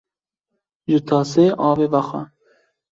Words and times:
Ji 0.89 0.99
tasê 1.07 1.45
avê 1.69 1.85
vexwe 1.93 2.21